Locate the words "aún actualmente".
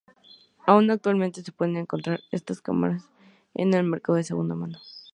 0.65-1.43